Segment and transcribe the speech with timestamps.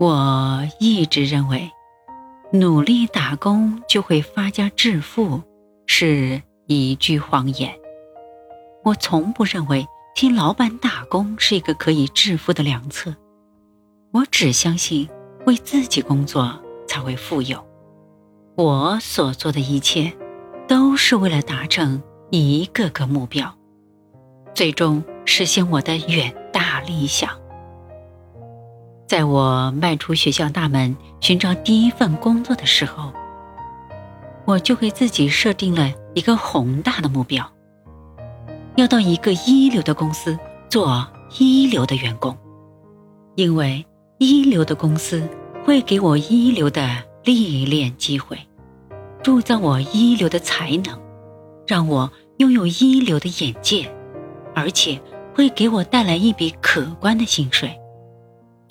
[0.00, 1.70] 我一直认为，
[2.52, 5.40] 努力打工就会发家致富
[5.86, 7.72] 是一句谎言。
[8.84, 13.14] 我从不认为替老板打工是一个可以致富的良策。
[14.12, 15.08] 我只相信
[15.46, 17.64] 为自己工作才会富有。
[18.56, 20.12] 我所做的一切，
[20.66, 23.56] 都是为了达成一个个目标，
[24.54, 27.43] 最终实现我的远大理想。
[29.06, 33.12] 在我迈出学校大门寻找第一份工作的时候，
[34.46, 37.48] 我就给自己设定了一个宏大的目标。
[38.76, 40.36] 要到一个一流的公司
[40.68, 41.06] 做
[41.38, 42.36] 一流的员工，
[43.36, 43.84] 因为
[44.18, 45.28] 一流的公司
[45.64, 46.88] 会给我一流的
[47.22, 48.38] 历练机会，
[49.22, 50.98] 铸造我一流的才能，
[51.66, 53.88] 让我拥有一流的眼界，
[54.54, 55.00] 而且
[55.34, 57.78] 会给我带来一笔可观的薪水。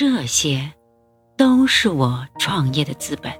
[0.00, 0.72] 这些，
[1.36, 3.32] 都是我创业的资本，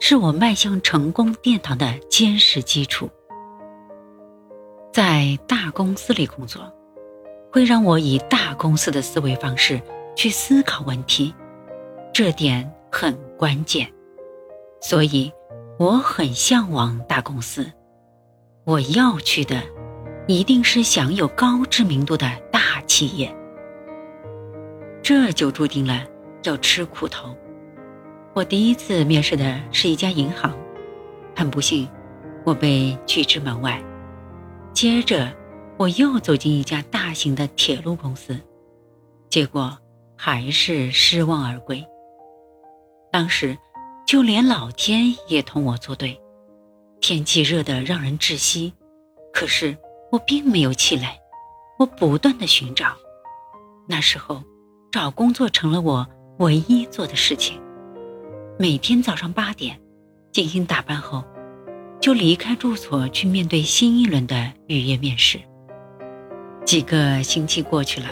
[0.00, 3.08] 是我迈向成功殿堂的坚实基础。
[4.92, 6.74] 在大公司里工作，
[7.52, 9.80] 会让我以大公司的思维方式
[10.16, 11.32] 去思考问题，
[12.12, 13.88] 这点很关键。
[14.80, 15.32] 所以，
[15.78, 17.64] 我很向往大公司。
[18.64, 19.62] 我要去的，
[20.26, 23.32] 一定是享有高知名度的大企业。
[25.06, 26.04] 这就注定了
[26.42, 27.32] 要吃苦头。
[28.34, 30.52] 我第一次面试的是一家银行，
[31.32, 31.88] 很不幸，
[32.44, 33.80] 我被拒之门外。
[34.72, 35.32] 接着，
[35.78, 38.36] 我又走进一家大型的铁路公司，
[39.30, 39.78] 结果
[40.16, 41.86] 还是失望而归。
[43.12, 43.56] 当时，
[44.08, 46.20] 就连老天也同我作对，
[47.00, 48.74] 天气热得让人窒息，
[49.32, 49.78] 可是
[50.10, 51.06] 我并没有气馁，
[51.78, 52.92] 我不断的寻找。
[53.86, 54.42] 那时候，
[54.90, 56.06] 找工作成了我
[56.38, 57.60] 唯一做的事情。
[58.58, 59.78] 每天早上八点，
[60.32, 61.24] 精心打扮后。
[61.98, 65.40] 就离开住所去面对新一轮的预约面试。
[66.64, 68.08] 几个星期过去了，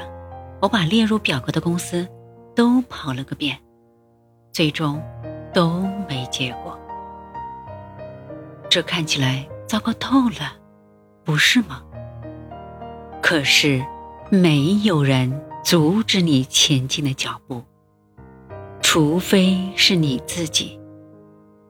[0.60, 2.08] 我把列入表格的公司
[2.56, 3.56] 都跑了个遍，
[4.50, 5.00] 最终
[5.52, 6.76] 都没结果。
[8.68, 10.56] 这看起来糟糕透了，
[11.22, 11.82] 不是吗？
[13.22, 13.84] 可是
[14.28, 15.30] 没有人
[15.64, 17.64] 阻止你前进的脚步，
[18.82, 20.78] 除非是你自己。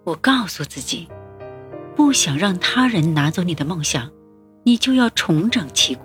[0.03, 1.09] 我告诉自己。
[1.97, 4.10] 不想让他人拿走你的梦想，
[4.65, 6.03] 你就要重整旗鼓。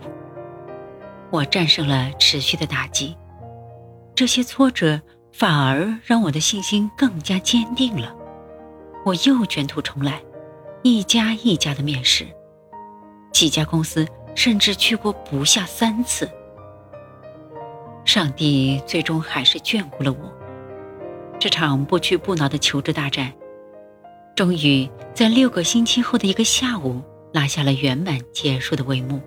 [1.31, 3.17] 我战胜了持续的打击，
[4.13, 5.01] 这些挫折
[5.33, 8.15] 反而让我的信心更加坚定了。
[9.03, 10.21] 我又卷土重来，
[10.83, 12.27] 一家一家的面试，
[13.33, 16.29] 几家公司甚至去过不下三次。
[18.09, 20.33] 上帝最终还是眷顾了我，
[21.39, 23.31] 这场不屈不挠的求职大战。
[24.35, 29.21] 终于在六个星期后的一个下午，拉下了圆满结束的帷幕。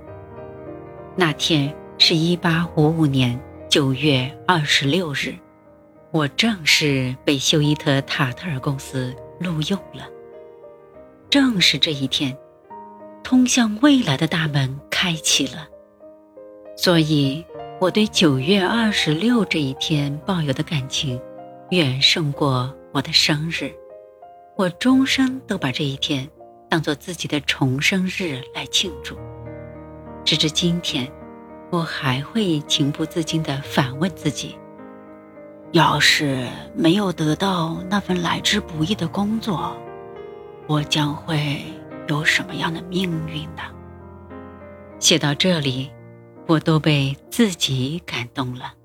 [1.14, 5.32] 那天是一八五五年九月二十六日，
[6.10, 10.08] 我正式被休伊特塔特尔公司录用了。
[11.30, 12.36] 正是这一天，
[13.22, 15.68] 通向未来的大门开启了。
[16.76, 17.44] 所以，
[17.82, 21.20] 我对九月二十六这一天抱有的感情，
[21.70, 23.72] 远胜过我的生日。
[24.56, 26.28] 我终生都把这一天
[26.68, 29.18] 当做自己的重生日来庆祝，
[30.24, 31.10] 直至今天，
[31.72, 34.56] 我还会情不自禁地反问自己：
[35.72, 39.76] 要是没有得到那份来之不易的工作，
[40.68, 41.60] 我将会
[42.06, 43.62] 有什么样的命运呢？
[45.00, 45.90] 写到这里，
[46.46, 48.81] 我都被自己感动了。